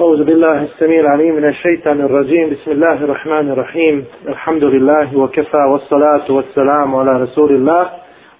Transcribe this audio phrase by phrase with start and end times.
[0.00, 6.32] أعوذ بالله السميع العليم من الشيطان الرجيم بسم الله الرحمن الرحيم الحمد لله وكفى والصلاة
[6.32, 7.90] والسلام على رسول الله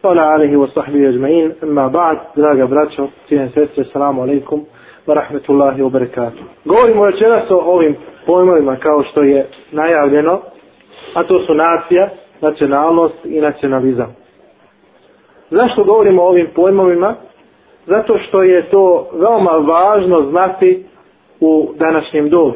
[0.04, 4.64] وعلى آله وصحبه أجمعين أما بعد دراجة براتشو تيهن سيستر السلام عليكم
[5.06, 10.40] ورحمة الله وبركاته Govorimo večeras o ovim pojmovima kao što je najavljeno,
[11.14, 12.08] a to su nacija,
[12.40, 14.16] nacionalnost i nacionalizam.
[15.50, 17.14] Zašto govorimo o ovim pojmovima?
[17.86, 20.86] Zato što je to veoma važno znati
[21.44, 22.54] u današnjem dobu.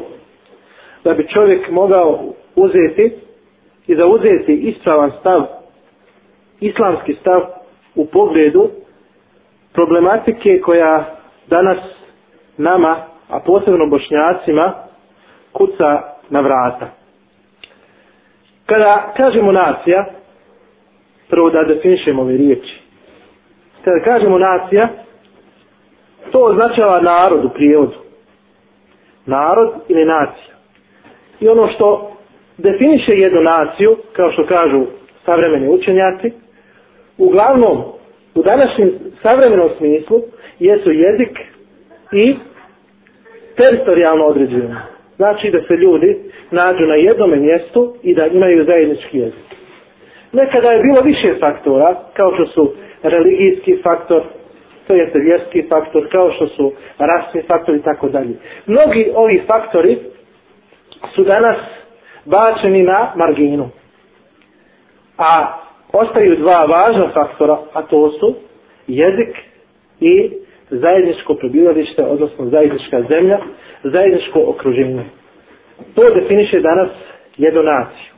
[1.03, 2.19] Da bi čovjek mogao
[2.55, 3.15] uzeti
[3.87, 5.41] i da uzeti ispravan stav,
[6.59, 7.41] islamski stav
[7.95, 8.69] u pogledu
[9.73, 11.15] problematike koja
[11.47, 11.77] danas
[12.57, 12.95] nama,
[13.29, 14.73] a posebno bošnjacima,
[15.53, 16.89] kuca na vrata.
[18.65, 20.05] Kada kažemo nacija,
[21.29, 22.81] prvo da definišemo ove riječi.
[23.83, 24.87] Kada kažemo nacija,
[26.31, 28.08] to označava narod u prijevodu
[29.29, 30.55] narod ili nacija.
[31.39, 32.11] I ono što
[32.57, 34.85] definiše jednu naciju, kao što kažu
[35.25, 36.31] savremeni učenjaci,
[37.17, 37.83] uglavnom
[38.35, 40.21] u današnjem savremenom smislu
[40.59, 41.39] jesu jezik
[42.11, 42.35] i
[43.55, 44.75] teritorijalno određenje.
[45.15, 46.17] Znači da se ljudi
[46.51, 49.49] nađu na jednom mjestu i da imaju zajednički jezik.
[50.31, 52.73] Nekada je bilo više faktora, kao što su
[53.03, 54.23] religijski faktor,
[54.93, 58.35] jeste vjerski faktor, kao što su rasni faktori i tako dalje.
[58.65, 59.97] Mnogi ovi faktori
[61.15, 61.57] su danas
[62.25, 63.69] bačeni na marginu.
[65.17, 65.59] A
[65.93, 68.35] ostaju dva važna faktora, a to su
[68.87, 69.35] jezik
[69.99, 70.31] i
[70.69, 73.39] zajedničko prebivalište, odnosno zajednička zemlja,
[73.83, 75.05] zajedničko okruženje.
[75.95, 76.89] To definiše danas
[77.37, 78.13] jednu naciju.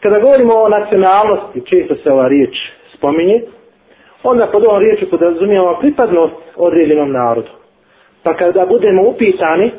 [0.00, 2.56] Kada govorimo o nacionalnosti, često se ova riječ
[2.94, 3.42] spominje,
[4.22, 7.50] onda pod ovom riječu podrazumijemo pripadnost određenom narodu.
[8.22, 9.70] Pa kada budemo upitani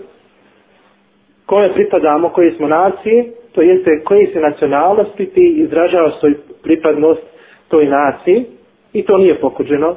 [1.46, 7.22] kome pripadamo, koji smo nacije, to jeste koji se nacionalnosti ti izražava svoju pripadnost
[7.68, 8.46] toj naciji
[8.94, 9.96] i to nije pokuđeno.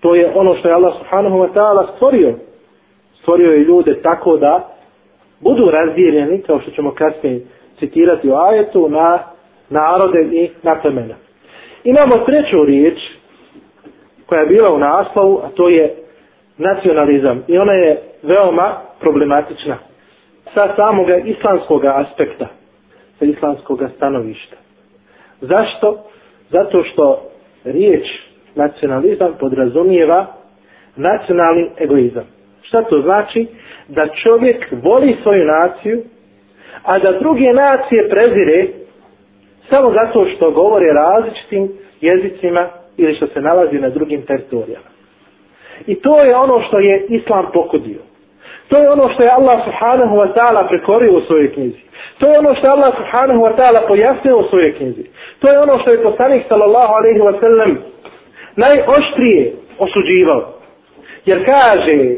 [0.00, 2.34] To je ono što je Allah subhanahu wa ta'ala stvorio.
[3.20, 4.76] Stvorio je ljude tako da
[5.40, 7.40] budu razdijeljeni, kao što ćemo kasnije
[7.78, 9.18] citirati u ajetu, na
[9.68, 11.14] narode i na plemena.
[11.84, 12.98] Imamo treću riječ
[14.26, 15.94] koja je bila u naslovu, a to je
[16.58, 17.44] nacionalizam.
[17.48, 19.78] I ona je veoma problematična
[20.54, 22.48] sa samog islamskog aspekta,
[23.18, 24.56] sa islamskog stanovišta.
[25.40, 26.04] Zašto?
[26.50, 27.30] Zato što
[27.64, 28.04] riječ
[28.54, 30.26] nacionalizam podrazumijeva
[30.96, 32.24] nacionalni egoizam.
[32.62, 33.46] Šta to znači?
[33.88, 36.02] Da čovjek voli svoju naciju,
[36.82, 38.66] a da druge nacije prezire
[39.70, 44.90] samo zato što govore različitim jezicima ili što se nalazi na drugim teritorijama.
[45.86, 48.00] I to je ono što je Islam pokudio.
[48.68, 51.80] To je ono što je Allah subhanahu wa ta'ala prekorio u svojoj knjizi.
[52.18, 55.04] To je ono što je Allah subhanahu wa ta'ala pojasnio u svojoj knjizi.
[55.40, 57.78] To je ono što je poslanik sallallahu alaihi wa sallam
[58.56, 60.52] najoštrije osuđivao.
[61.24, 62.16] Jer kaže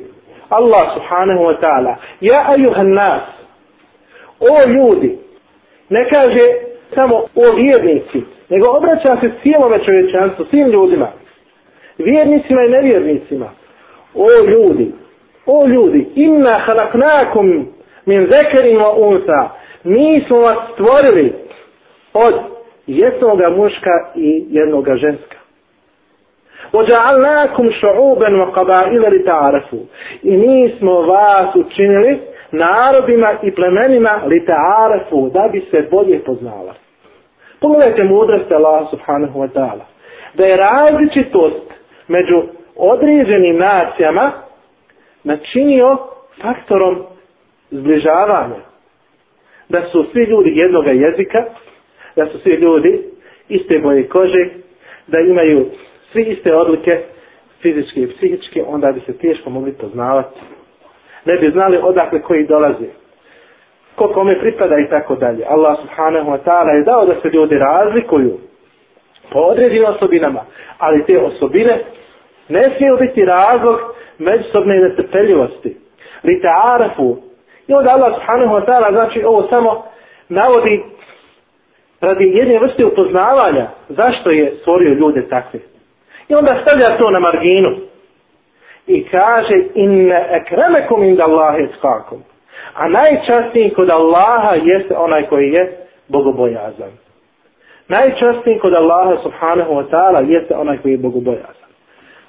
[0.48, 3.22] Allah subhanahu wa ta'ala Ja ajuhan nas
[4.40, 5.18] O ljudi
[5.88, 11.07] Ne kaže samo o vjernici, nego obraća se cijelome čovječanstvu, svim ljudima,
[11.97, 13.49] vjernicima i nevjernicima.
[14.15, 14.91] O ljudi,
[15.45, 17.67] o ljudi, inna halaknakum
[18.05, 19.49] min zekerin wa unsa,
[19.83, 21.33] mi smo vas stvorili
[22.13, 22.33] od
[22.87, 25.37] jednog muška i jednog ženska.
[26.73, 29.83] وَجَعَلْنَاكُمْ شُعُوبًا وَقَبَائِلَ لِتَعَرَفُوا
[30.23, 32.19] I mi smo vas učinili
[32.51, 36.80] narodima i plemenima لِتَعَرَفُوا da bi se bolje poznavali.
[37.62, 39.84] Pogledajte mudrost Allah subhanahu wa ta'ala.
[40.34, 41.74] Da je različitost
[42.08, 42.42] među
[42.76, 44.32] određenim nacijama
[45.24, 45.98] načinio
[46.42, 47.02] faktorom
[47.70, 48.60] zbližavanja.
[49.68, 51.44] Da su svi ljudi jednog jezika,
[52.16, 53.02] da su svi ljudi
[53.48, 54.48] iste boje kože,
[55.06, 55.66] da imaju
[56.12, 57.02] svi iste odlike
[57.62, 60.40] fizičke i psihičke, onda bi se teško mogli poznavati.
[61.24, 63.01] Ne bi znali odakle koji dolaze
[63.96, 65.44] ko kome pripada i tako dalje.
[65.48, 68.38] Allah subhanahu wa ta'ala je dao da se ljudi razlikuju
[69.32, 70.40] po određenim osobinama,
[70.78, 71.78] ali te osobine
[72.48, 73.78] ne smiju biti razlog
[74.18, 75.76] međusobne netrpeljivosti.
[76.24, 77.16] Lite arafu.
[77.66, 79.84] I onda Allah subhanahu wa ta'ala znači ovo samo
[80.28, 80.82] navodi
[82.00, 85.60] radi jedne vrste upoznavanja zašto je stvorio ljude takve.
[86.28, 87.68] I onda stavlja to na marginu
[88.86, 92.22] i kaže inne ekremekum inda Allahe skakom.
[92.74, 95.76] A najčastniji kod Allaha jeste onaj koji je
[96.08, 96.90] bogobojazan.
[97.88, 101.70] Najčastniji kod Allaha subhanahu wa ta'ala jeste onaj koji je bogobojazan.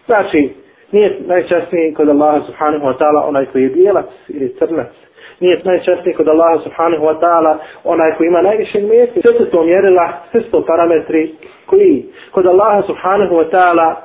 [0.06, 0.64] Znači,
[0.94, 4.88] Nije najčasniji kod Allaha subhanahu wa ta'ala onaj koji je bijelac ili crnac.
[5.40, 9.22] Nije najčasniji kod Allaha subhanahu wa ta'ala onaj koji ima najviše mjesti.
[9.22, 11.36] Sve su to mjerila, sve su to parametri
[11.66, 13.96] koji kod Allaha subhanahu wa ta'ala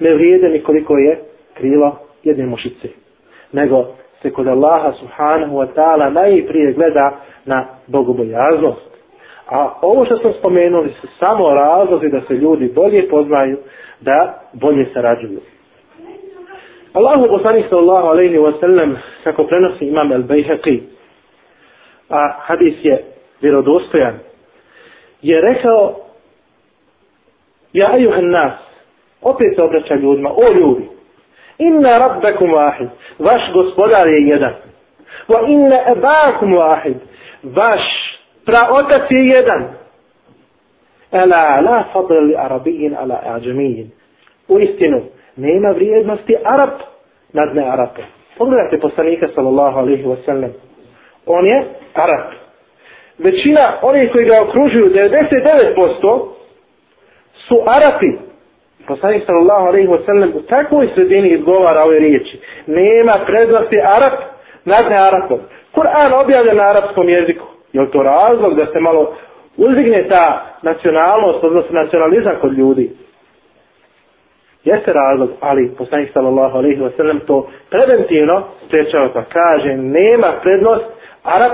[0.00, 1.20] ne vrijede nikoliko je
[1.54, 2.88] krilo jedne mušice.
[3.52, 3.86] Nego
[4.22, 8.88] se kod Allaha subhanahu wa ta'ala najprije gleda na bogobojaznost.
[9.48, 13.58] A ovo što smo spomenuli su samo razlozi da se ljudi bolje poznaju,
[14.00, 15.40] da bolje sarađuju.
[16.92, 20.80] Allahu poslanik sallallahu alejhi ve sellem kako prenosi imam al-Baihaqi
[22.08, 23.04] a hadis je
[23.40, 24.18] vjerodostojan
[25.22, 25.96] je rekao
[27.72, 28.52] ja ejuhan nas
[29.22, 30.88] opet se obraća ljudima o ljudi
[31.58, 32.88] inna rabbakum wahid
[33.18, 34.54] vaš gospodar je jedan
[35.28, 36.96] wa inna abakum wahid
[37.42, 37.82] vaš
[38.44, 39.64] praotac je jedan
[41.12, 43.90] ala la fadl li arabijin ala ajamijin
[44.48, 45.02] u istinu
[45.38, 46.70] nema vrijednosti Arab
[47.32, 48.02] nad ne Arape.
[48.38, 50.52] Pogledajte poslanika sallallahu alaihi wa sallam.
[51.26, 51.64] On je
[51.94, 52.32] Arab.
[53.18, 56.28] Većina onih koji ga okružuju, 99%
[57.32, 58.27] su Arapi.
[58.88, 62.40] Poslanik sallallahu alaihi wa sallam u takvoj sredini izgovara ove riječi.
[62.66, 64.12] Nema prednosti Arab
[64.64, 65.38] nad ne
[65.72, 67.46] Kur'an objavljen na arapskom jeziku.
[67.72, 69.16] Je to razlog da se malo
[69.56, 72.90] uzdigne ta nacionalnost, odnosno nacionalizam kod ljudi?
[74.64, 80.84] jeste razlog, ali poslanik sallallahu alaihi wa sallam to preventivno sprečava pa kaže nema prednost
[81.22, 81.52] Arab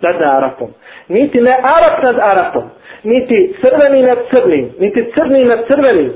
[0.00, 0.70] nad Arapom.
[1.08, 2.62] Niti ne Arab nad Arapom,
[3.02, 6.12] niti crveni nad crnim, niti crni nad crvenim.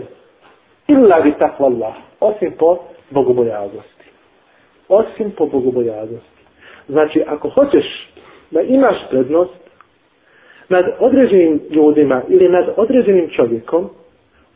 [0.88, 1.94] Illa bi takva Allah.
[2.20, 2.78] Osim po
[3.10, 4.04] bogobojaznosti.
[4.88, 6.42] Osim po bogobojaznosti.
[6.88, 8.10] Znači, ako hoćeš
[8.50, 9.66] da imaš prednost
[10.68, 13.90] nad određenim ljudima ili nad određenim čovjekom,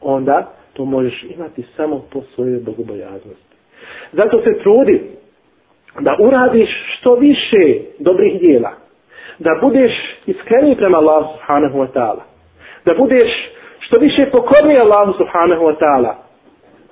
[0.01, 3.57] onda to možeš imati samo po svojoj bogobojaznosti.
[4.13, 5.03] Zato se trudi
[6.01, 8.73] da uradiš što više dobrih dijela.
[9.39, 9.93] Da budeš
[10.27, 12.23] iskreni prema Allah subhanahu wa ta'ala.
[12.85, 13.51] Da budeš
[13.81, 16.15] što više pokorni Allahu subhanahu wa ta'ala.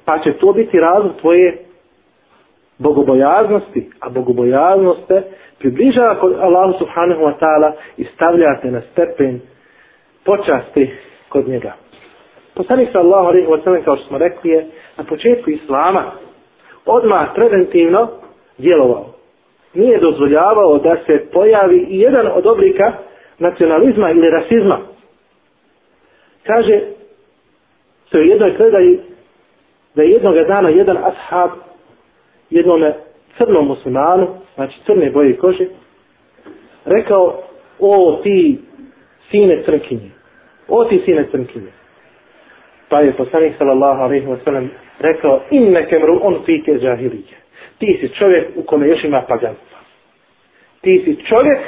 [0.04, 1.58] Pa će to biti razlog tvoje
[2.78, 3.90] bogobojaznosti.
[4.00, 5.22] A bogobojaznost te
[5.58, 9.40] približava kod Allahu subhanahu wa ta'ala i stavljate na stepen
[10.24, 10.90] počasti
[11.28, 11.72] kod njega.
[12.54, 16.02] Poslanik sallallahu alejhi ve sellem kao što smo rekli je na početku islama
[16.86, 18.08] odmah preventivno
[18.58, 19.06] djelovao.
[19.74, 22.92] Nije dozvoljavao da se pojavi i jedan od oblika
[23.38, 24.78] nacionalizma ili rasizma.
[26.48, 26.80] Kaže
[28.10, 29.00] se u jednoj predaji
[29.94, 31.50] da je jednog dana jedan ashab
[32.50, 32.92] jednom
[33.38, 35.66] crnom muslimanu, znači crne boje kože,
[36.84, 37.42] rekao,
[37.78, 38.58] o ti
[39.30, 40.10] sine crnkinje,
[40.68, 41.72] o ti sine crnkinje.
[42.88, 47.36] Pa je poslanik sallallahu alaihi wa sallam rekao inneke mru on fike džahilije.
[47.78, 49.78] Ti si čovjek u kome još ima paganstva.
[50.80, 51.58] Ti si čovjek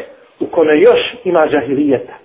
[0.40, 2.19] u kome još ima džahilijeta.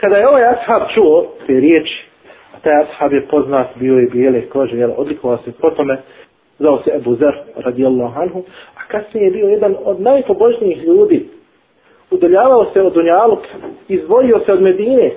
[0.00, 2.08] Kada je ovaj ashab čuo te riječi,
[2.54, 6.02] a taj ashab je poznat, bio je bijele kože, jel, odlikovao se po tome,
[6.58, 8.42] zvao se Ebu Zer radijallahu anhu,
[8.74, 11.28] a kasnije je bio jedan od najpobožnijih ljudi.
[12.10, 13.40] Udaljavao se od Dunjaluk,
[13.88, 15.10] izvojio se od Medine,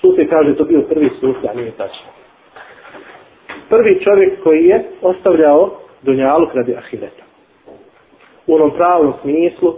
[0.00, 2.06] Sufi kaže to bio prvi sufi, a nije tačno.
[3.68, 7.24] Prvi čovjek koji je ostavljao dunjaluk radi ahireta.
[8.46, 9.74] U onom pravom smislu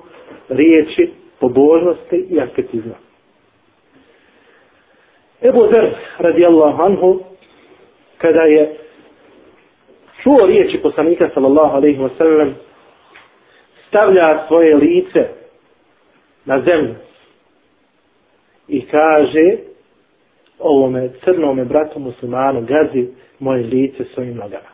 [0.49, 2.95] riječi pobožnosti i asketizma.
[5.43, 7.21] Ebu Zer radijallahu anhu
[8.19, 8.77] kada je
[10.23, 12.55] čuo riječi poslanika sallallahu alaihi wa sallam
[13.89, 15.29] stavlja svoje lice
[16.45, 16.95] na zemlju
[18.69, 19.57] i kaže
[20.59, 23.09] ovome crnome bratu muslimanu gazi
[23.39, 24.73] moje lice svojim nogama.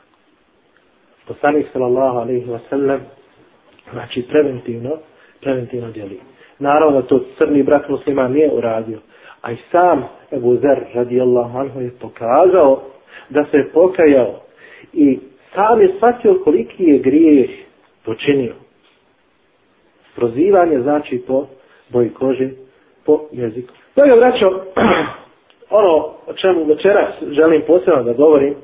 [1.26, 3.00] Poslanik sallallahu alaihi wa sallam
[3.92, 4.98] znači preventivno
[5.40, 6.20] preventivno djeli.
[6.58, 8.98] Naravno da to crni brat musliman nije uradio,
[9.42, 12.82] a i sam Ebu Zer radijallahu anhu je pokazao
[13.28, 14.40] da se je pokajao
[14.92, 15.18] i
[15.54, 17.50] sam je shvatio koliki je grijeh
[18.04, 18.54] počinio.
[20.16, 21.46] Prozivanje znači po
[21.88, 22.50] boji kože,
[23.04, 23.74] po jeziku.
[23.96, 24.46] Dobro, braćo,
[25.80, 28.54] ono o čemu večeras želim posebno da govorim,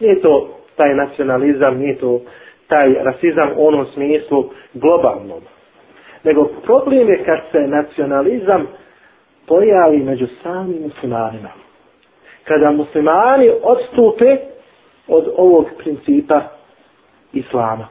[0.00, 2.20] nije to taj nacionalizam, nije to
[2.68, 5.40] taj rasizam u onom smislu globalnom.
[6.24, 8.66] Nego problem je kad se nacionalizam
[9.46, 11.48] pojavi među samim muslimanima.
[12.44, 14.36] Kada muslimani odstupe
[15.08, 16.42] od ovog principa
[17.32, 17.88] islama.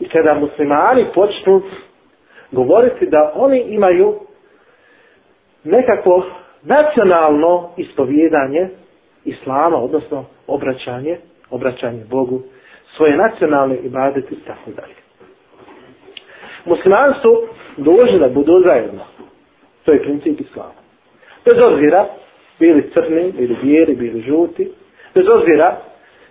[0.00, 1.62] I kada muslimani počnu
[2.52, 4.14] govoriti da oni imaju
[5.64, 6.26] nekako
[6.62, 8.68] nacionalno ispovjedanje
[9.24, 11.18] islama, odnosno obraćanje
[11.50, 12.42] obraćanje Bogu,
[12.96, 14.94] svoje nacionalne ibadete i tako dalje.
[16.64, 17.42] Muslimani su
[17.76, 19.04] dužni da budu zajedno.
[19.84, 20.80] To je princip islama.
[21.44, 22.06] Bez obzira,
[22.58, 24.72] bili crni, bili bijeli, bili žuti,
[25.14, 25.76] bez obzira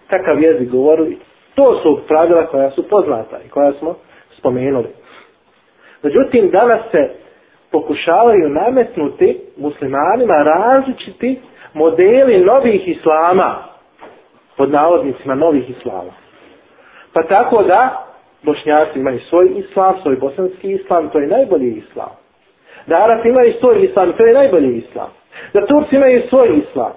[0.08, 1.18] kakav jezik govorili,
[1.56, 3.96] to su pravila koja su poznata i koja smo
[4.38, 4.88] spomenuli.
[6.04, 7.10] Međutim, danas se
[7.72, 11.40] pokušavaju nametnuti muslimanima različiti
[11.74, 13.56] modeli novih islama,
[14.58, 16.12] pod navodnicima novih islama.
[17.14, 18.06] Pa tako da,
[18.44, 22.19] bošnjaci imaju svoj islam, svoj bosanski islam, to je najbolji islam.
[22.88, 25.10] Da Arapi imaju svoj islam, to je najbolji islam.
[25.54, 26.94] Da Turci imaju svoj islam.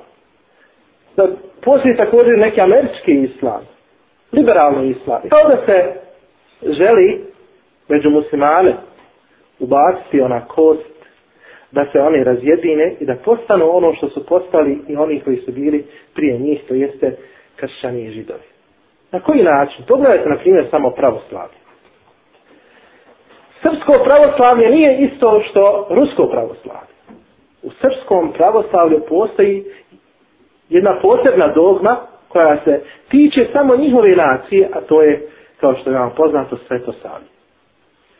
[1.17, 1.27] Da
[1.65, 3.61] postoji također neki američki islam.
[4.33, 5.21] Liberalni islam.
[5.29, 5.95] Kao da se
[6.63, 7.25] želi
[7.89, 8.75] među muslimane
[9.59, 10.93] ubaciti ona kost
[11.71, 15.53] da se oni razjedine i da postanu ono što su postali i oni koji su
[15.53, 15.85] bili
[16.15, 17.17] prije njih, to jeste
[17.57, 18.49] kršćani i židovi.
[19.11, 19.85] Na koji način?
[19.89, 21.62] Pogledajte, na primjer, samo pravoslavlje.
[23.63, 26.93] Srpsko pravoslavlje nije isto što rusko pravoslavlje.
[27.63, 29.65] U srpskom pravoslavlju postoji
[30.69, 31.97] jedna posebna dogma
[32.29, 35.29] koja se tiče samo njihove nacije, a to je,
[35.61, 37.27] kao što je vam poznato, svetosavlje.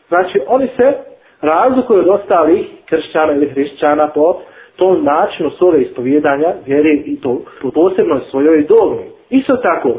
[0.07, 0.93] Znači, oni se
[1.41, 4.41] razlikuju od ostalih kršćana ili hrišćana po
[4.75, 9.05] tom načinu svoje ispovjedanja, vjere i to u posebnoj svojoj dogmi.
[9.29, 9.89] Isto tako,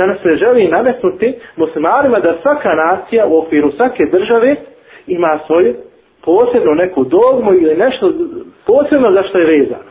[0.00, 4.56] da nas se želi nametnuti muslimarima da svaka nacija u okviru svake države
[5.06, 5.74] ima svoju
[6.24, 8.12] posebno neku dogmu ili nešto
[8.66, 9.90] posebno za što je vezano.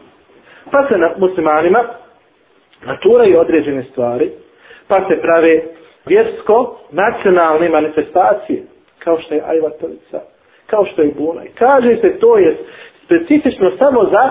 [0.72, 1.80] Pa se na muslimanima
[2.86, 4.32] naturaju određene stvari,
[4.88, 5.64] pa se prave
[6.06, 8.64] vjersko nacionalne manifestacije,
[9.00, 10.20] kao što je Ajvatovica,
[10.68, 11.48] kao što je Bunaj.
[11.58, 12.58] Kaže se to je
[13.06, 14.30] specifično samo za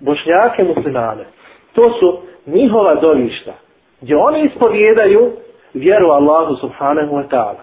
[0.00, 1.24] bošnjake muslimane.
[1.72, 3.52] To su njihova dovišta,
[4.00, 5.32] gdje oni ispovjedaju
[5.74, 7.62] vjeru Allahu subhanahu wa ta'ala.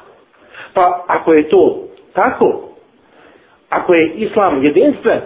[0.73, 2.69] Pa ako je to tako,
[3.69, 5.19] ako je islam jedinstven,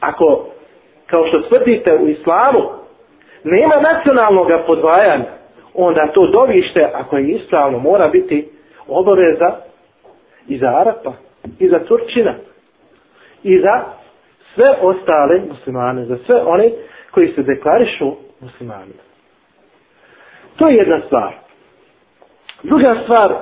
[0.00, 0.46] ako,
[1.06, 2.60] kao što tvrdite u islamu,
[3.44, 5.24] nema nacionalnog podvajanja,
[5.74, 8.48] onda to dovište, ako je ispravno, mora biti
[8.88, 9.56] obaveza
[10.48, 11.12] i za Arapa,
[11.58, 12.34] i za Turčina,
[13.42, 13.84] i za
[14.54, 16.70] sve ostale muslimane, za sve one
[17.10, 19.13] koji se deklarišu muslimanima.
[20.56, 21.34] To je jedna stvar.
[22.62, 23.34] Druga stvar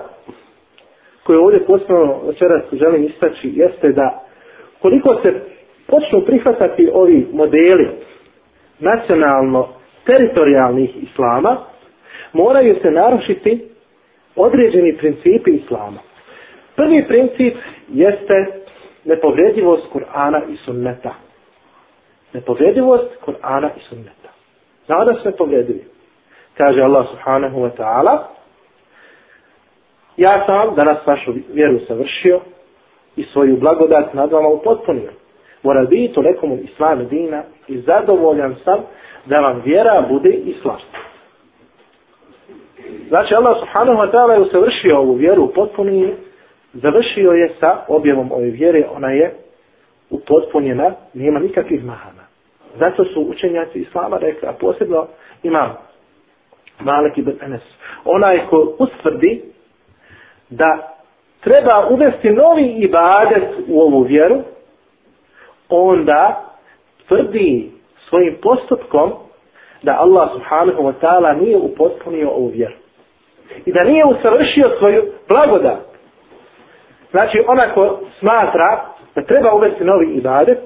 [1.23, 4.25] koju ovdje posebno večeras želim istaći jeste da
[4.83, 5.41] koliko se
[5.87, 7.89] počnu prihvatati ovi modeli
[8.79, 9.69] nacionalno
[10.07, 11.57] teritorijalnih islama,
[12.33, 13.69] moraju se narušiti
[14.37, 15.99] određeni principi islama.
[16.77, 17.57] Prvi princip
[17.89, 18.35] jeste
[19.05, 21.15] nepovredivost Kur'ana i sunneta.
[22.33, 24.33] Nepovredivost Kur'ana i sunneta.
[24.89, 25.92] Nada su nepovredivi.
[26.57, 28.19] Kaže Allah subhanahu wa ta'ala
[30.17, 32.41] Ja sam danas vašu vjeru savršio
[33.17, 35.11] i svoju blagodat nad vama upotpunio.
[35.63, 38.81] Moraditu nekomu islam dina i zadovoljan sam
[39.27, 40.79] da vam vjera bude islam.
[43.09, 46.09] Znači Allah subhanahu wa ta'ala je usavršio ovu vjeru upotpunio
[46.73, 49.35] završio je sa objavom ove vjere, ona je
[50.11, 52.23] upotpunjena, nema nikakvih mahana.
[52.79, 55.07] Zato su učenjaci Islama rekli, a posebno
[55.43, 55.77] imam
[56.85, 57.63] Malik ibn Enes,
[58.05, 59.43] onaj ko ustvrdi
[60.51, 60.97] da
[61.41, 64.41] treba uvesti novi ibadet u ovu vjeru,
[65.69, 66.53] onda
[67.09, 67.71] tvrdi
[68.09, 69.13] svojim postupkom
[69.83, 72.75] da Allah subhanahu wa ta'ala nije upotpunio ovu vjeru.
[73.65, 75.79] I da nije usavršio svoju blagodat.
[77.11, 80.59] Znači, onako smatra da treba uvesti novi ibadet,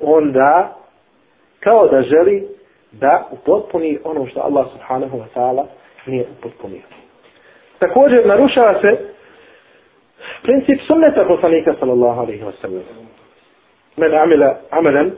[0.00, 0.76] onda
[1.60, 2.53] kao da želi
[3.00, 5.64] da upotpuni ono što Allah subhanahu wa ta'ala
[6.06, 6.82] nije upotpunio.
[7.78, 8.98] Također narušava se
[10.42, 12.82] princip sunneta poslanika sallallahu alaihi wa sallam.
[13.96, 15.12] Men amila amelan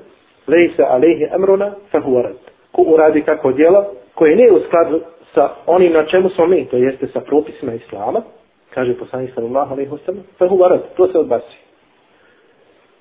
[0.46, 2.36] lejsa alaihi amruna huwa rad.
[2.72, 5.00] Ko uradi kako djela koje nije u skladu
[5.34, 8.22] sa onim na čemu smo mi, to jeste sa propisima Islama,
[8.74, 11.56] kaže poslanik sallallahu alejhi ve sellem, fa huwa rad, to se odbaci.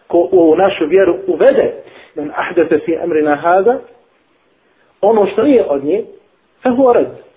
[0.07, 1.73] Ko u našu vjeru uvede
[2.15, 3.79] men ahdatha fi amrina hada,
[5.05, 6.03] ono što nije od nje,
[6.63, 6.69] fa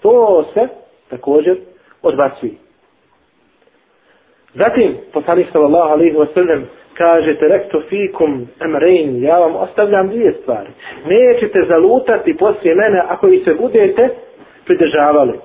[0.03, 0.69] to se
[1.11, 1.59] također
[2.03, 2.53] odbacuje.
[4.55, 10.69] Zatim, poslanik sallallahu alejhi ve sellem kaže terektu fikum amrayn ja vam ostavljam dvije stvari
[11.07, 14.09] nećete zalutati poslije mene ako i se budete
[14.67, 15.39] pridržavali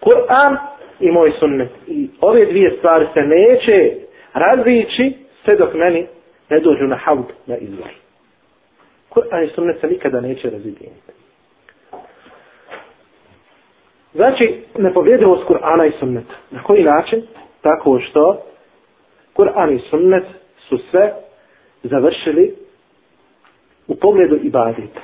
[0.00, 0.56] Kur'an
[1.00, 1.68] i moj sunnet.
[1.86, 3.94] I ove dvije stvari se neće
[4.34, 5.12] razlići
[5.44, 6.06] sve dok meni
[6.50, 7.90] ne dođu na havd na izvor.
[9.10, 11.09] Kur'an i sunnet se nikada neće razvijeniti.
[14.14, 16.34] Znači, nepovjedivost Kur'ana i sunneta.
[16.50, 17.22] Na koji način?
[17.60, 18.42] Tako što
[19.36, 20.24] Kur'an i sunnet
[20.56, 21.14] su sve
[21.82, 22.54] završili
[23.88, 25.00] u pogledu ibadeta.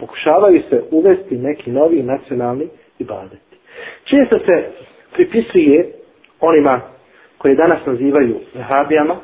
[0.00, 3.56] Pokušavaju se uvesti neki novi nacionalni ibadeti.
[4.04, 4.70] Često se
[5.12, 5.92] pripisuje
[6.40, 6.80] onima
[7.38, 9.16] koje danas nazivaju vehabijama,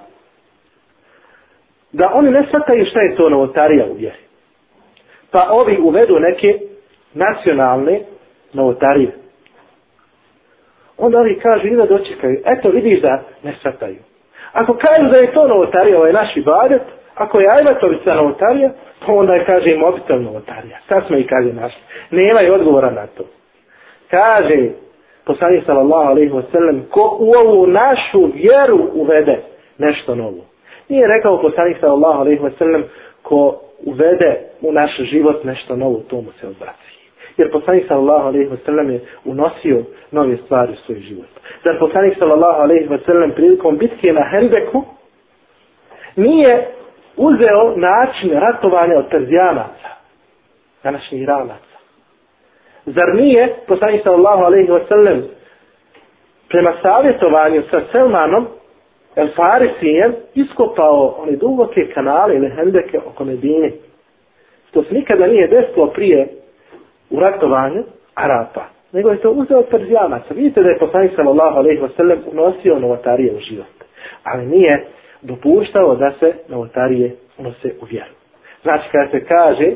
[1.93, 4.19] da oni ne shvataju šta je to novotarija u vjeri.
[5.31, 6.59] Pa ovi uvedu neke
[7.15, 8.01] nacionalne
[8.53, 9.13] novotarije.
[10.99, 12.41] Onda ovi kažu i da dočekaju.
[12.45, 13.99] Eto vidiš da ne sataju.
[14.53, 16.83] Ako kažu da je to novotarija, ovaj naš ibadet,
[17.15, 18.71] ako je ajvatovica novotarija,
[19.07, 20.79] pa onda je kaže mobitel novotarija.
[20.89, 21.73] Sad smo i kaže naš.
[22.11, 23.25] Nema je odgovora na to.
[24.11, 24.71] Kaže
[25.25, 29.43] poslanik sallallahu alaihi wasallam, ko u ovu našu vjeru uvede
[29.79, 30.45] nešto novo.
[30.89, 32.83] Nije rekao poslanik sallallahu alaihi wasallam,
[33.23, 37.02] ko uvede u naš život nešto novo, to mu se odbraci.
[37.37, 41.29] Jer poslanik sallallahu alaihi ve sallam je unosio nove stvari u svoj život.
[41.65, 44.85] Zar poslanik sallallahu alaihi ve sellem prilikom bitke na Hendeku
[46.17, 46.69] nije
[47.17, 49.89] uzeo način ratovanja od Perzijanaca,
[50.83, 51.79] današnjih Iranaca.
[52.87, 55.23] Zar nije poslanik sallallahu alaihi ve sellem
[56.49, 58.47] prema savjetovanju sa Selmanom
[59.17, 63.73] El Farisijem iskopao one duboke kanale ili hendeke oko Medine.
[64.71, 66.29] To se nikada nije desilo prije
[67.13, 68.65] u ratovanju Arapa.
[68.93, 70.35] Nego je to uzeo od Perzijanaca.
[70.35, 73.85] Vidite da je poslanik sallallahu alaihi wasallam unosio novotarije u život.
[74.23, 74.87] Ali nije
[75.23, 78.13] dopuštao da se novotarije unose u vjeru.
[78.63, 79.73] Znači kada se kaže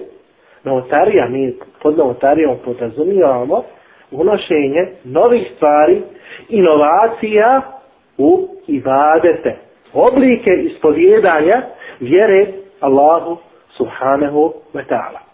[0.65, 3.63] novotarija, mi pod novotarijom podrazumijevamo
[4.11, 6.03] unošenje novih stvari,
[6.49, 7.63] inovacija
[8.19, 9.57] u ibadete,
[9.93, 11.63] oblike ispovjedanja
[12.01, 12.47] vjere
[12.81, 13.37] Allahu
[13.69, 15.26] subhanahu wa ta'ala.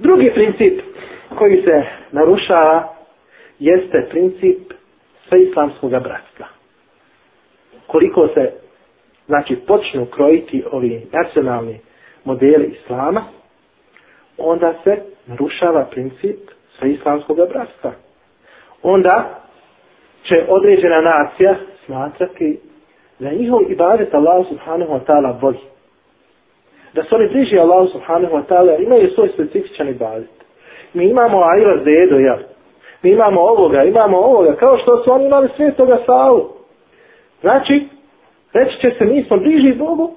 [0.00, 0.80] Drugi princip
[1.38, 2.94] koji se narušava
[3.58, 4.72] jeste princip
[5.28, 6.46] sveislamskog bratstva.
[7.86, 8.52] Koliko se
[9.26, 11.80] znači počnu krojiti ovi nacionalni
[12.24, 13.24] modeli islama,
[14.38, 14.96] onda se
[15.26, 16.38] narušava princip
[16.78, 17.92] sveislamskog bratstva.
[18.82, 19.40] Onda
[20.22, 21.54] će određena nacija
[21.86, 22.60] smatrati
[23.18, 25.69] da je njihov ibadet Allah subhanahu wa ta'ala bolji.
[26.94, 30.30] Da su oni bliži Allah subhanahu wa ta'ala imaju svoj specifičan ibadet.
[30.94, 32.38] Mi imamo ajra zedo, jel?
[33.02, 36.48] Mi imamo ovoga, imamo ovoga, kao što su oni imali svetoga Saulu.
[37.40, 37.88] Znači,
[38.52, 40.14] reći će se, mi smo bliži Bogu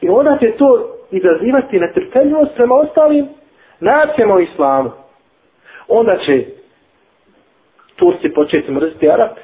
[0.00, 3.28] i onda će to izazivati netrpeljivost prema ostalim
[3.80, 4.90] nacijama u islamu.
[5.88, 6.44] Onda će
[7.96, 9.40] Turci početi mrziti Arape.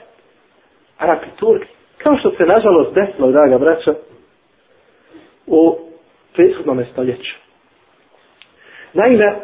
[0.98, 1.68] Arapi Turki.
[1.98, 3.94] Kao što se nažalost desilo, draga braća,
[5.46, 5.78] u
[6.35, 7.37] prethodnom stoljeću.
[8.92, 9.37] Naime,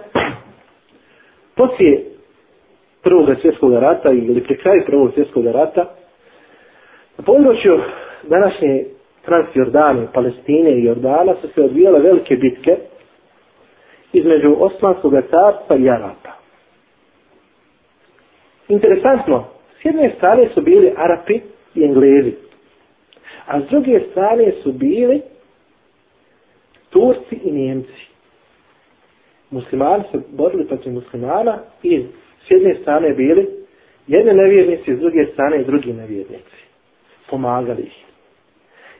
[1.56, 2.04] poslije
[3.02, 5.94] prvog svjetskog rata ili pri kraju prvog svjetskog rata,
[7.18, 7.80] na području
[8.22, 8.84] današnje
[9.24, 12.76] Transjordane, Palestine i Jordana su se odvijale velike bitke
[14.12, 16.30] između Osmanskog carstva i Arapa.
[18.68, 19.44] Interesantno,
[19.80, 21.40] s jedne strane su bili Arapi
[21.74, 22.32] i Englezi,
[23.46, 25.20] a s druge strane su bili
[27.00, 28.06] Turci i Njemci.
[29.50, 32.04] Muslimani se borili protiv muslimana i
[32.46, 33.48] s jedne strane bili
[34.06, 36.56] jedne nevjernici, s druge strane i drugi nevjernici.
[37.30, 38.04] Pomagali ih.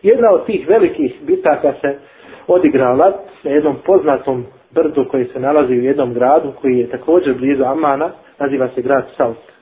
[0.02, 1.98] Jedna od tih velikih bitaka se
[2.46, 7.64] odigrala na jednom poznatom brdu koji se nalazi u jednom gradu koji je također blizu
[7.64, 9.52] Amana, naziva se grad Salt.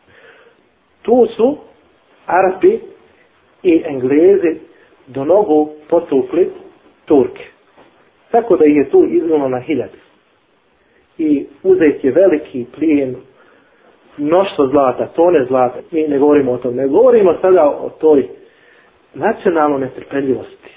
[1.02, 1.58] Tu su
[2.26, 2.78] Arapi
[3.62, 4.60] i Englezi
[5.06, 6.50] do nogu potukli
[7.04, 7.57] Turke.
[8.30, 9.98] Tako da je tu izgledalo na hiljade.
[11.18, 13.16] I uzet je veliki plijen,
[14.16, 15.78] mnoštvo zlata, tone zlata.
[15.90, 16.74] Mi ne govorimo o tom.
[16.74, 18.28] Ne govorimo sada o toj
[19.14, 20.70] nacionalnoj netrpeljivosti.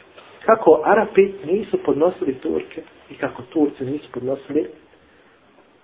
[0.45, 4.65] Kako Arapi nisu podnosili Turke i kako Turci nisu podnosili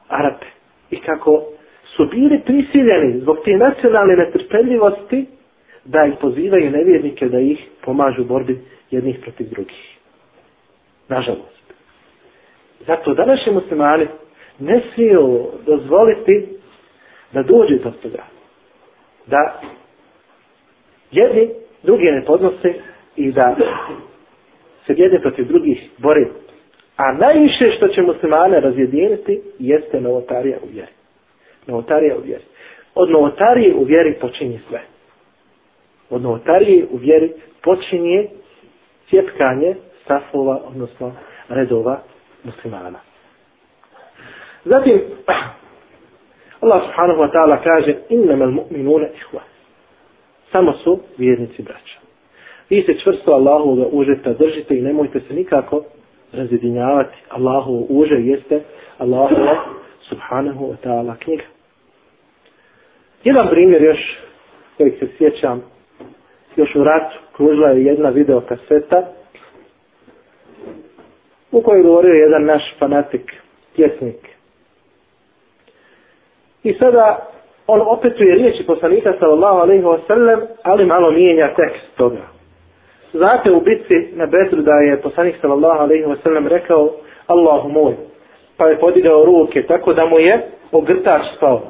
[0.08, 0.46] Arape.
[0.92, 1.44] I kako
[1.84, 5.26] su bili prisiljeni zbog te nacionalne netrpeljivosti
[5.86, 8.60] da ih pozivaju nevjernike da ih pomažu u borbi
[8.92, 9.98] jednih protiv drugih.
[11.10, 11.57] Nažalost.
[12.80, 14.08] Zato današnji muslimani
[14.60, 16.48] ne smiju dozvoliti
[17.34, 18.24] da dođe do toga.
[19.26, 19.62] Da
[21.12, 21.50] jedni
[21.84, 22.74] drugi ne podnose
[23.16, 23.56] i da
[24.86, 26.28] se jedni protiv drugih bore.
[26.98, 30.92] A najviše što će muslimane razjediniti jeste novotarija u vjeri.
[31.68, 32.44] Novotarija u vjeri.
[32.96, 34.82] Od novotarije u vjeri počinje sve.
[36.10, 38.28] Od novotarije u vjeri počinje
[39.10, 39.76] cjepkanje
[40.08, 41.16] safova, odnosno
[41.50, 42.02] redova
[42.44, 43.00] muslimana.
[44.66, 45.02] Zatim,
[46.62, 49.42] Allah subhanahu wa ta'ala kaže innama al-mu'minuna ihva.
[50.52, 52.00] Samo su vjernici braća.
[52.70, 55.84] Vi se čvrsto Allahovog užeta držite i nemojte se nikako
[56.34, 57.18] razjedinjavati.
[57.30, 58.62] Allahovo uže jeste
[58.98, 59.56] Allahova
[60.02, 61.44] subhanahu wa ta'ala knjiga.
[63.24, 64.20] Jedan primjer još
[64.78, 65.64] kojeg se sjećam
[66.56, 69.08] još u ratu kružila je jedna video kaseta
[71.52, 73.34] u kojoj govorio jedan naš fanatik,
[73.76, 74.28] pjesnik.
[76.64, 77.28] I sada
[77.68, 82.28] on opetuje riječi poslanika sallallahu alaihi wasallam, ali malo mijenja tekst toga.
[83.14, 86.90] Znate u bitci na Bedru da je poslanik sallallahu alaihi wasallam rekao
[87.28, 87.96] Allahu moj,
[88.58, 91.62] pa je podigao ruke tako da mu je ogrtač spao.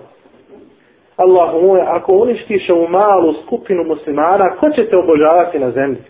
[1.15, 6.03] Allahu moj, ako uništiš ovu malu skupinu muslimana, ko će te obožavati na zemlji?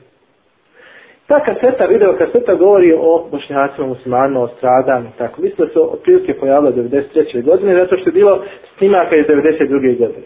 [1.27, 5.41] Ta kaseta, video kaseta govori o bošnjacima, muslimanima, o stradanju, tako.
[5.41, 7.43] Mislim da se otprilike pojavila 93.
[7.43, 8.43] godine, zato što je bilo
[8.77, 9.97] snimaka iz 92.
[9.97, 10.25] godine.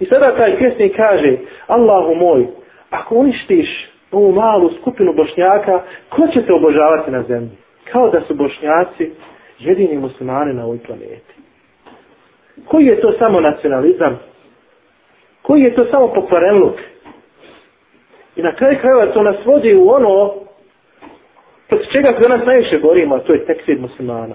[0.00, 2.46] I sada taj pjesnik kaže, Allahu moj,
[2.90, 7.50] ako uništiš ovu malu skupinu bošnjaka, ko će te obožavati na zemlji?
[7.92, 9.10] Kao da su bošnjaci
[9.58, 11.34] jedini muslimani na ovoj planeti.
[12.66, 14.18] Koji je to samo nacionalizam?
[15.42, 16.74] Koji je to samo pokvarenluk?
[18.36, 20.34] I na kraju krajeva to nas vodi u ono
[21.68, 24.34] protiv čega se danas najviše borimo, a to je tekfir muslimana.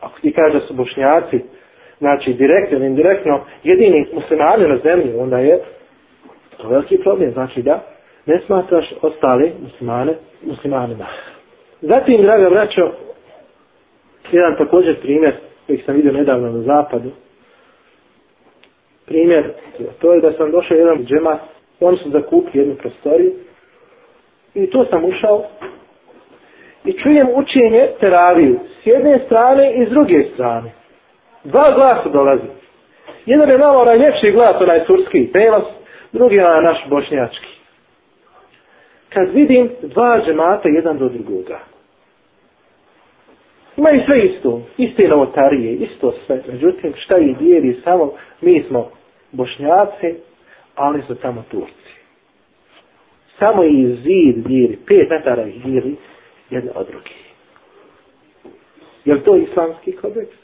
[0.00, 1.40] Ako ti kaže da su bošnjaci,
[1.98, 5.60] znači direktno ili indirektno, jedini muslimani na zemlji, onda je
[6.56, 7.32] to veliki problem.
[7.32, 7.84] Znači da
[8.26, 11.06] ne smatraš ostale muslimane muslimanima.
[11.80, 12.92] Zatim, draga braćo,
[14.32, 15.34] jedan također primjer
[15.66, 17.10] koji sam vidio nedavno na zapadu.
[19.06, 19.52] Primjer,
[20.00, 21.40] to je da sam došao jedan džemat
[21.80, 23.32] oni su zakupili jednu prostoriju
[24.54, 25.44] i tu sam ušao
[26.84, 30.70] i čujem učenje teraviju s jedne strane i s druge strane.
[31.44, 32.46] Dva glasa dolazi.
[33.26, 35.64] Jedan je malo onaj ljepši glas, onaj turski prevas.
[36.12, 37.58] drugi je onaj naš bošnjački.
[39.08, 41.58] Kad vidim dva džemata jedan do drugoga.
[43.76, 46.42] Imaju sve isto, iste novotarije, isto sve.
[46.48, 48.90] Međutim, šta ih dijeli samo, mi smo
[49.32, 50.14] bošnjaci,
[50.78, 51.98] ali su tamo Turci.
[53.38, 55.96] Samo i zid diri, pet metara ih dijeli,
[56.50, 57.14] jedne od drugi.
[59.04, 60.36] Je li to islamski kodeks?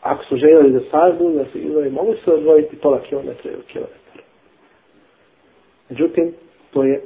[0.00, 4.22] Ako su željeli da saždu, da se izvoji, mogu se odvojiti pola kilometra ili kilometra.
[5.88, 6.34] Međutim,
[6.72, 7.02] to je,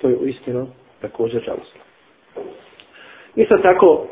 [0.00, 0.66] to je uistinu
[1.00, 1.80] također žalostno.
[3.36, 4.06] Isto tako,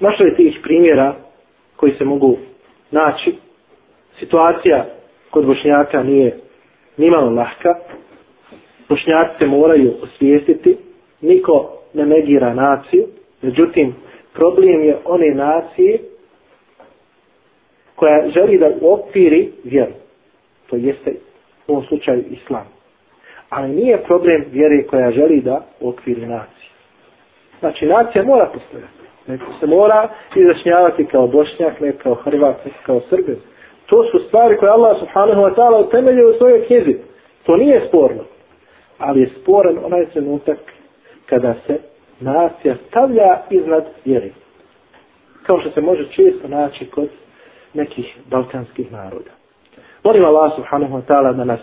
[0.00, 1.14] našli je tih primjera
[1.76, 2.38] koji se mogu
[2.90, 3.34] naći.
[4.18, 4.86] Situacija
[5.30, 6.38] kod Bošnjaka nije
[7.00, 7.74] nimalo lahka.
[8.88, 10.76] Bošnjaci se moraju osvijestiti.
[11.20, 13.06] Niko ne negira naciju.
[13.42, 13.94] Međutim,
[14.32, 15.98] problem je one nacije
[17.94, 19.92] koja želi da uokviri vjeru.
[20.70, 21.14] To jeste
[21.66, 22.66] u ovom slučaju islam.
[23.48, 26.70] Ali nije problem vjere koja želi da okviri naciju.
[27.60, 29.00] Znači, nacija mora postojati.
[29.26, 33.36] Neko se mora izrašnjavati kao bošnjak, ne kao hrvat, ne kao srbe.
[33.90, 36.96] To su stvari koje Allah subhanahu wa ta'ala utemeljuje u svojoj knjizi.
[37.42, 38.24] To nije sporno.
[38.98, 40.58] Ali je sporan onaj trenutak
[41.26, 41.78] kada se
[42.20, 44.32] nacija stavlja iznad vjeri.
[45.42, 47.08] Kao što se može često naći kod
[47.74, 49.30] nekih balkanskih naroda.
[50.04, 51.60] Molim Allah subhanahu wa ta'ala da nas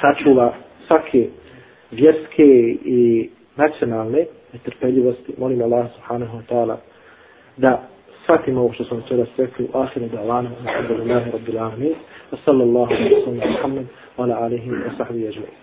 [0.00, 0.54] sačuva
[0.86, 1.28] svake
[1.90, 2.46] vjerske
[2.84, 5.34] i nacionalne netrpeljivosti.
[5.38, 6.76] Molim Allah subhanahu wa ta'ala
[7.56, 7.88] da
[8.28, 11.94] shvatimo ovo što sam včera rekli u ahiru da lana alhamdulillahi rabbil alamin
[12.32, 13.86] wa sallallahu alaihi wa sallam muhammad
[14.16, 15.56] wa ala alihi wa sahbihi ajma'in.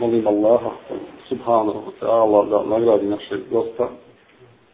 [0.00, 0.70] Molim Allaha
[1.28, 3.88] subhanahu wa ta'ala da nagradi naše gosta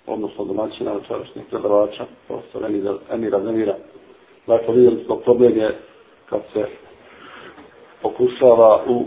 [0.07, 3.75] odnosno domaćina večerašnjeg predavača profesor Emira, Emira Zemira.
[4.47, 5.71] Dakle vidjeli smo problem je
[6.31, 6.65] kad se
[8.03, 9.05] pokušava u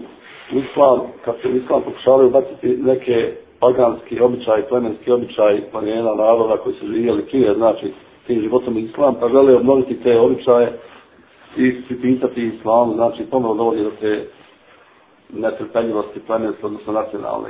[0.51, 6.75] islam, kad se u islam pokušavaju baciti neke paganski običaj, plemenski običaj planjena naroda koji
[6.75, 7.93] su živjeli prije, znači
[8.27, 10.79] tim životom islam, pa žele obnoviti te običaje
[11.57, 14.29] i pripisati islam, znači ponovno dovodi do te
[15.33, 17.49] netrpeljivosti plemenske, odnosno nacionalne.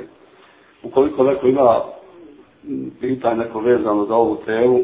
[0.84, 1.82] Ukoliko neko ima
[3.02, 4.80] pitanje neko vezano za ovu temu,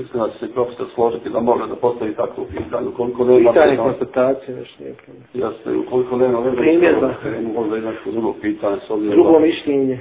[0.00, 2.88] mislim da će se profesor složiti da može da postavi takvu pitanje.
[2.88, 3.52] Ukoliko nema...
[3.52, 5.24] Pitanje konstatacije, već nije problem.
[5.34, 7.14] Jasne, ukoliko nema Primjedba.
[7.54, 8.76] Možda ima neko drugo pitanje.
[8.86, 10.00] S obzirom Drugo mišljenje.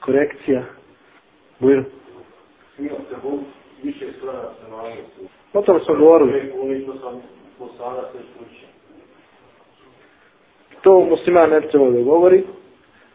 [0.00, 0.64] Korekcija.
[1.58, 1.84] Bujro.
[3.82, 4.96] više strana se nalazi.
[5.52, 6.52] O tom smo govorili.
[6.60, 7.22] Koliko sam
[7.58, 8.66] po sada se sluči.
[10.82, 12.44] To musliman ne treba da govori.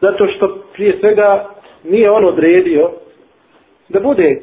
[0.00, 1.50] Zato što prije svega
[1.84, 2.90] nije on odredio
[3.88, 4.40] da bude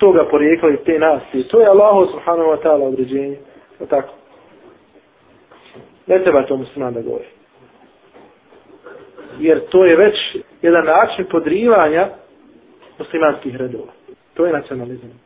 [0.00, 1.48] toga porijekla i te nacije.
[1.48, 3.38] To je Allah subhanahu wa ta'ala određenje.
[3.80, 4.14] O tako.
[6.06, 7.28] Ne treba to musliman da govori.
[9.38, 12.08] Jer to je već jedan način podrivanja
[12.98, 13.92] muslimanskih redova.
[14.34, 15.20] To je nacionalizam.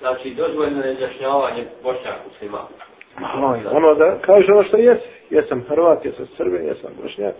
[0.00, 2.68] Znači, dozvoljeno je izjašnjavanje bošnjak muslimana.
[3.52, 5.08] Aj, ono da kaže ono što jesi.
[5.30, 7.34] Jesam Hrvat, jesam Srbin, jesam Bošnjak.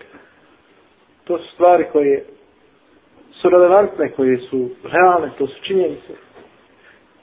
[1.24, 2.24] To su stvari koje
[3.32, 6.12] su relevantne, koje su realne, to su činjenice.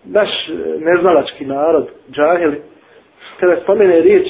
[0.03, 2.61] Naš e, neznalački narod, džahili,
[3.39, 4.27] kada spomene riječ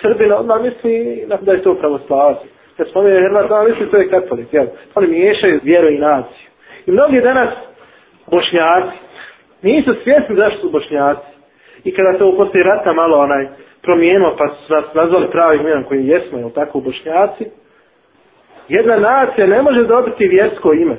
[0.00, 2.38] Srbina, onda misli da je to pravoslavac.
[2.76, 4.52] Kada spomene Hrvat, onda misli to je katolik.
[4.52, 4.66] Jel?
[4.94, 6.48] Oni miješaju vjeru i naciju.
[6.86, 7.48] I mnogi danas
[8.30, 8.98] bošnjaci
[9.62, 11.26] nisu svjesni zašto su bošnjaci.
[11.84, 13.48] I kada se u poslije rata malo onaj
[13.82, 17.44] promijenilo, pa su nas nazvali pravim imenom koji jesmo, jel tako, bošnjaci,
[18.68, 20.96] jedna nacija ne može dobiti vjersko ime.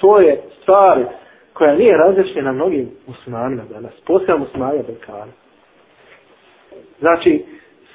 [0.00, 0.98] To je stvar
[1.52, 5.32] koja nije različena mnogim muslimanima danas, posebno muslimanima Balkana.
[6.98, 7.44] Znači,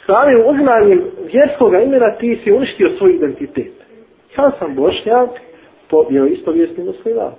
[0.05, 3.73] samim uzimanjem vjerskog imena ti si uništio svoj identitet.
[4.37, 5.29] Ja sam bošnjak,
[5.89, 7.31] po vjeroistovjesni musliman.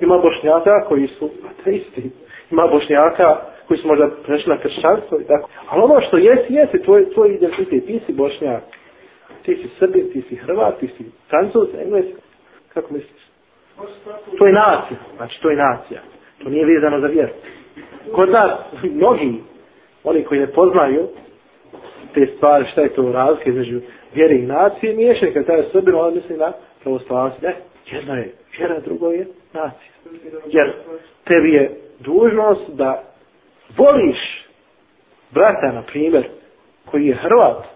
[0.00, 2.10] Ima bošnjaka koji su ateisti.
[2.50, 3.36] Ima bošnjaka
[3.68, 5.48] koji su možda prešli na kršćanstvo i tako.
[5.68, 7.86] Ali ono što jesi, jesi tvoj, tvoj identitet.
[7.86, 8.62] Ti si bošnjak.
[9.44, 12.06] Ti si srbin, ti si hrvat, ti si francuz, engles.
[12.74, 13.22] Kako misliš?
[14.38, 14.98] To je nacija.
[15.16, 16.00] Znači, to je nacija.
[16.42, 17.32] To nije vezano za vjeru.
[18.12, 18.50] Kod nas,
[18.82, 19.40] mnogi,
[20.04, 21.08] oni koji ne poznaju
[22.14, 23.80] te stvari, šta je to razlike između
[24.14, 26.52] vjere i nacije, miješaju kad taj srbin, on misli na
[26.82, 27.42] pravoslavnost.
[27.42, 27.54] Ne,
[27.86, 29.92] jedno je vjera, drugo je nacija.
[30.46, 30.72] Jer
[31.24, 33.02] tebi je dužnost da
[33.76, 34.48] voliš
[35.30, 36.28] brata, na primjer,
[36.84, 37.73] koji je Hrvat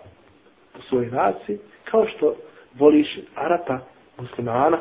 [0.79, 1.59] u svojoj naciji,
[1.91, 2.35] kao što
[2.79, 3.79] voliš Arapa
[4.19, 4.79] muslimana,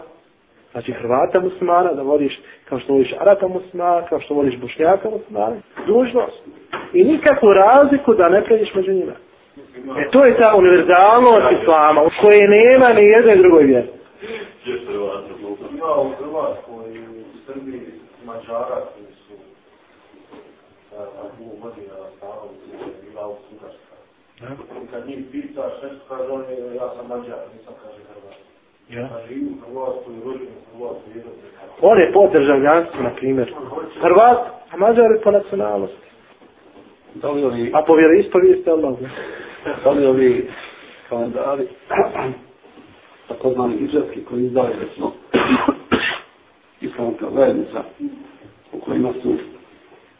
[0.71, 5.55] znači Hrvata muslimana, da voliš kao što voliš Arapa muslimana, kao što voliš Bošnjaka muslimana,
[5.87, 6.43] dužnost.
[6.93, 9.13] I nikakvu razliku da ne prediš među njima.
[9.97, 13.87] E to je ta univerzalnost islama, u koje nema ni jedne drugoj vjeri.
[15.71, 17.81] Ima u Hrvatskoj i u Srbiji
[18.25, 19.33] Mađara koji su
[21.39, 22.55] u godina stavili
[23.03, 23.86] bila u Sudarska.
[24.39, 28.37] I kad njih pitaš nešto kaže on je, ja sam Mađar, nisam kaže Hrvat.
[28.89, 29.09] Ja.
[31.81, 33.53] On je po državljanstvu, na primjer.
[34.01, 34.37] Hrvat,
[34.71, 36.07] a Mađar je po nacionalnosti.
[37.13, 38.95] Da li ovi, A po vjeroispovijesti Allah.
[38.99, 39.09] zna.
[39.83, 40.49] da li ovi
[41.09, 41.67] kalendari,
[43.27, 45.13] tako znani iđarski koji izdali, recimo,
[46.81, 47.83] islamska zajednica,
[48.73, 49.33] u kojima su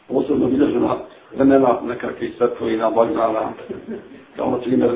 [0.08, 0.96] posebno bilježena
[1.36, 3.52] vremena nekakvih svetovina, Bagdana,
[4.36, 4.90] kao na primjer,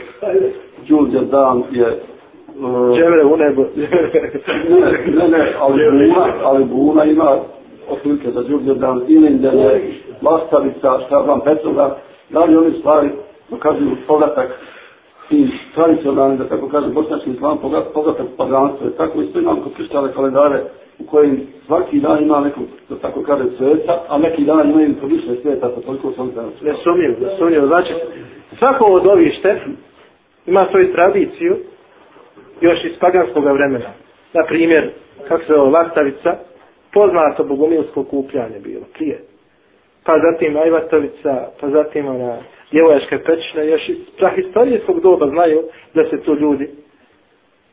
[0.88, 2.02] Đulđe dan je
[3.26, 3.64] uh, u nebo.
[3.76, 3.88] ne,
[5.18, 7.36] ne, ne, ali Buna, ali Buna ima
[7.88, 9.80] otprilike za Đurđe dan, Ilindene,
[10.22, 11.96] Lastavica, šta znam, Petroga,
[12.30, 13.08] da li oni stvari
[13.50, 14.48] pokazuju povratak
[15.30, 17.58] i tradicionalni, da tako kažem, bošnjački islam,
[17.94, 20.62] povratak paganstva, tako isto imam kod krštale kalendare
[20.98, 25.06] u kojem svaki dan ima nekog, da tako kaže, sveca, a neki dan imaju to
[25.06, 26.60] više sveta, pa toliko sam danas.
[26.60, 27.66] Ne sumnjivo, ne sumnjivo.
[27.66, 27.92] Znači,
[28.58, 29.58] svako od ovih štef
[30.46, 31.56] ima svoju tradiciju
[32.60, 33.90] još iz paganskog vremena.
[34.34, 34.90] Na primjer,
[35.28, 36.36] kako se ovo Lastavica,
[36.92, 39.24] poznato bogomilsko kupljanje bilo, prije.
[40.04, 42.38] Pa zatim Ajvatovica, pa zatim ona
[42.70, 45.62] djevojaška pećina, još iz prahistorijskog doba znaju
[45.94, 46.70] da se tu ljudi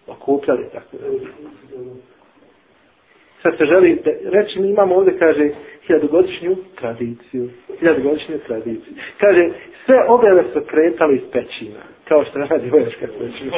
[0.08, 1.08] okupljali tako da.
[3.42, 5.50] Sad se želi da, reći, mi imamo ovdje, kaže,
[5.88, 7.50] hiljadugodišnju tradiciju.
[7.80, 8.94] Hiljadugodišnju tradiciju.
[9.20, 9.50] Kaže,
[9.86, 11.80] sve objave su kretali iz pećina.
[12.08, 13.52] Kao što radi vojaška pećina.